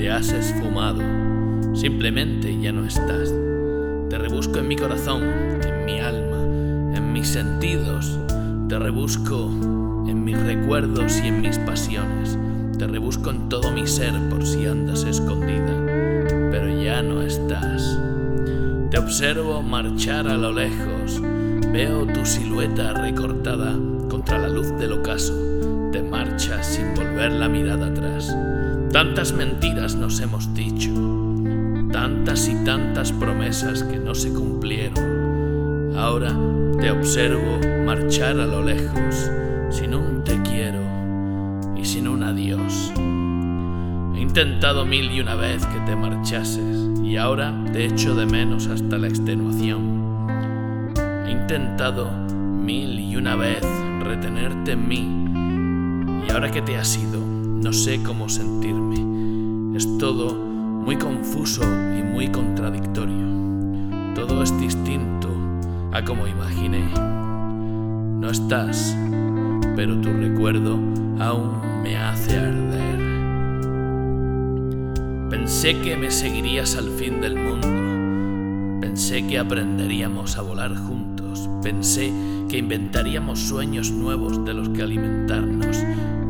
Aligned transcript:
te 0.00 0.10
has 0.10 0.32
esfumado, 0.32 1.02
simplemente 1.74 2.58
ya 2.58 2.72
no 2.72 2.86
estás. 2.86 3.34
Te 4.08 4.16
rebusco 4.16 4.58
en 4.58 4.68
mi 4.68 4.74
corazón, 4.74 5.22
en 5.22 5.84
mi 5.84 6.00
alma, 6.00 6.38
en 6.96 7.12
mis 7.12 7.28
sentidos, 7.28 8.18
te 8.66 8.78
rebusco 8.78 9.50
en 10.08 10.24
mis 10.24 10.42
recuerdos 10.42 11.20
y 11.22 11.26
en 11.28 11.42
mis 11.42 11.58
pasiones, 11.58 12.38
te 12.78 12.86
rebusco 12.86 13.28
en 13.28 13.50
todo 13.50 13.72
mi 13.72 13.86
ser 13.86 14.14
por 14.30 14.46
si 14.46 14.64
andas 14.64 15.04
escondida, 15.04 15.84
pero 16.50 16.82
ya 16.82 17.02
no 17.02 17.20
estás. 17.20 18.00
Te 18.90 18.96
observo 18.98 19.60
marchar 19.60 20.28
a 20.28 20.38
lo 20.38 20.50
lejos, 20.50 21.20
veo 21.74 22.06
tu 22.06 22.24
silueta 22.24 22.94
recortada 22.94 23.76
contra 24.08 24.38
la 24.38 24.48
luz 24.48 24.74
del 24.78 24.94
ocaso, 24.94 25.34
te 25.92 26.02
marchas 26.02 26.66
sin 26.68 26.94
volver 26.94 27.32
la 27.32 27.50
mirada 27.50 27.88
atrás. 27.88 28.34
Tantas 28.92 29.32
mentiras 29.32 29.94
nos 29.94 30.18
hemos 30.18 30.52
dicho, 30.52 30.90
tantas 31.92 32.48
y 32.48 32.64
tantas 32.64 33.12
promesas 33.12 33.84
que 33.84 33.98
no 33.98 34.16
se 34.16 34.32
cumplieron. 34.32 35.96
Ahora 35.96 36.36
te 36.80 36.90
observo 36.90 37.60
marchar 37.86 38.40
a 38.40 38.46
lo 38.46 38.64
lejos, 38.64 39.30
sin 39.70 39.94
un 39.94 40.24
te 40.24 40.42
quiero 40.42 40.80
y 41.76 41.84
sin 41.84 42.08
un 42.08 42.24
adiós. 42.24 42.92
He 44.16 44.22
intentado 44.22 44.84
mil 44.84 45.12
y 45.12 45.20
una 45.20 45.36
vez 45.36 45.64
que 45.66 45.78
te 45.86 45.94
marchases 45.94 46.90
y 47.04 47.16
ahora 47.16 47.54
te 47.72 47.84
echo 47.84 48.16
de 48.16 48.26
menos 48.26 48.66
hasta 48.66 48.98
la 48.98 49.06
extenuación. 49.06 50.26
He 51.28 51.30
intentado 51.30 52.10
mil 52.10 52.98
y 52.98 53.14
una 53.14 53.36
vez 53.36 53.62
retenerte 54.00 54.72
en 54.72 54.88
mí 54.88 56.24
y 56.26 56.32
ahora 56.32 56.50
que 56.50 56.60
te 56.60 56.76
has 56.76 56.96
ido 56.96 57.39
no 57.60 57.72
sé 57.74 58.02
cómo 58.02 58.28
sentirme. 58.28 59.76
Es 59.76 59.98
todo 59.98 60.34
muy 60.34 60.96
confuso 60.96 61.62
y 61.62 62.02
muy 62.02 62.28
contradictorio. 62.28 63.28
Todo 64.14 64.42
es 64.42 64.58
distinto 64.58 65.28
a 65.92 66.02
como 66.02 66.26
imaginé. 66.26 66.82
No 66.94 68.30
estás, 68.30 68.96
pero 69.76 70.00
tu 70.00 70.10
recuerdo 70.10 70.78
aún 71.18 71.82
me 71.82 71.96
hace 71.98 72.38
arder. 72.38 73.00
Pensé 75.28 75.78
que 75.80 75.96
me 75.96 76.10
seguirías 76.10 76.76
al 76.76 76.88
fin 76.88 77.20
del 77.20 77.36
mundo. 77.36 78.80
Pensé 78.80 79.26
que 79.26 79.38
aprenderíamos 79.38 80.36
a 80.38 80.42
volar 80.42 80.74
juntos. 80.74 81.48
Pensé 81.62 82.10
que 82.48 82.58
inventaríamos 82.58 83.38
sueños 83.38 83.90
nuevos 83.90 84.44
de 84.44 84.54
los 84.54 84.70
que 84.70 84.82
alimentarnos. 84.82 85.76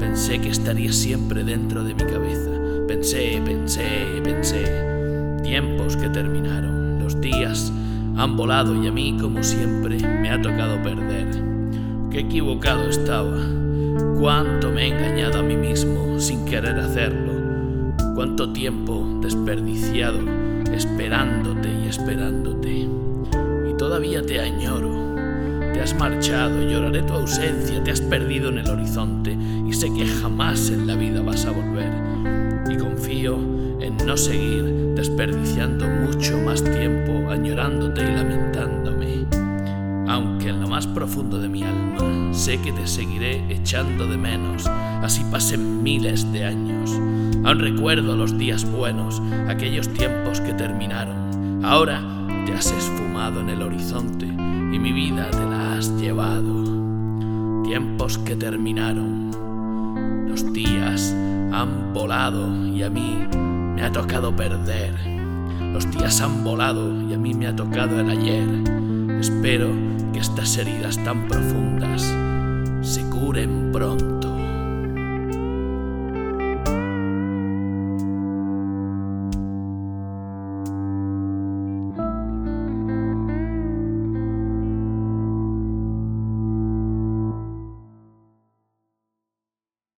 Pensé 0.01 0.41
que 0.41 0.49
estaría 0.49 0.93
siempre 0.93 1.45
dentro 1.45 1.85
de 1.85 1.95
mi 1.95 2.03
cabeza. 2.03 2.51
Pensé, 2.89 3.41
pensé, 3.45 3.85
pensé. 4.25 4.65
Tiempos 5.43 5.97
que 5.97 6.09
terminaron. 6.09 6.99
Los 7.05 7.21
días 7.21 7.71
han 8.17 8.37
volado 8.37 8.83
y 8.83 8.89
a 8.89 8.93
mí, 8.93 9.17
como 9.21 9.43
siempre, 9.43 9.99
me 9.99 10.31
ha 10.31 10.41
tocado 10.41 10.83
perder. 10.83 11.29
Qué 12.11 12.21
equivocado 12.21 12.89
estaba. 12.89 13.39
Cuánto 14.19 14.71
me 14.71 14.85
he 14.85 14.89
engañado 14.89 15.41
a 15.41 15.43
mí 15.43 15.57
mismo 15.57 16.19
sin 16.19 16.45
querer 16.47 16.79
hacerlo. 16.79 17.33
Cuánto 18.15 18.53
tiempo 18.53 19.21
desperdiciado 19.23 20.19
esperándote 20.75 21.69
y 21.85 21.89
esperándote. 21.89 22.89
Y 23.71 23.77
todavía 23.77 24.23
te 24.23 24.41
añoro 24.41 25.10
te 25.73 25.81
has 25.81 25.95
marchado, 25.95 26.63
lloraré 26.63 27.03
tu 27.03 27.15
ausencia, 27.15 27.83
te 27.83 27.91
has 27.91 28.01
perdido 28.01 28.49
en 28.49 28.59
el 28.59 28.69
horizonte 28.69 29.37
y 29.67 29.73
sé 29.73 29.93
que 29.93 30.07
jamás 30.07 30.71
en 30.71 30.87
la 30.87 30.95
vida 30.95 31.23
vas 31.23 31.47
a 31.47 31.51
volver. 31.51 31.93
Y 32.71 32.77
confío 32.77 33.37
en 33.81 33.97
no 34.07 34.17
seguir 34.17 34.65
desperdiciando 34.95 35.87
mucho 35.87 36.39
más 36.39 36.63
tiempo 36.63 37.31
añorándote 37.31 38.03
y 38.03 38.15
lamentándome. 38.15 39.27
Aunque 40.09 40.49
en 40.49 40.61
lo 40.61 40.69
más 40.69 40.87
profundo 40.87 41.39
de 41.39 41.49
mi 41.49 41.63
alma 41.63 42.35
sé 42.35 42.59
que 42.61 42.73
te 42.73 42.87
seguiré 42.87 43.45
echando 43.49 44.07
de 44.07 44.17
menos, 44.17 44.67
así 44.67 45.23
pasen 45.31 45.83
miles 45.83 46.31
de 46.33 46.45
años. 46.45 46.91
Aún 47.45 47.61
recuerdo 47.61 48.17
los 48.17 48.37
días 48.37 48.71
buenos, 48.71 49.23
aquellos 49.49 49.89
tiempos 49.89 50.41
que 50.41 50.53
terminaron. 50.53 51.65
Ahora 51.65 52.03
te 52.45 52.53
has 52.53 52.71
esfumado 52.73 53.41
en 53.41 53.51
el 53.51 53.63
horizonte 53.63 54.50
y 54.73 54.79
mi 54.79 54.93
vida 54.93 55.31
te 55.31 55.45
la 55.45 55.75
has 55.75 55.91
llevado. 56.01 57.63
Tiempos 57.65 58.19
que 58.19 58.37
terminaron, 58.37 59.31
los 60.29 60.53
días 60.53 61.15
han 61.53 61.93
volado 61.93 62.67
y 62.67 62.83
a 62.83 62.91
mí 62.91 63.27
me 63.75 63.83
ha 63.83 63.93
tocado 63.93 64.35
perder. 64.35 64.95
Los 65.73 65.91
días 65.91 66.21
han 66.21 66.43
volado 66.45 67.03
y 67.09 67.15
a 67.15 67.19
mí 67.19 67.35
me 67.35 67.47
ha 67.47 67.55
tocado 67.55 68.01
el 68.01 68.11
ayer. 68.11 68.49
Espero 69.19 69.69
que 70.13 70.21
estas 70.21 70.57
heridas 70.57 70.97
tan 71.05 71.29
profundas 71.29 72.03
se 72.83 73.03
curen 73.11 73.71
pronto. 73.73 74.30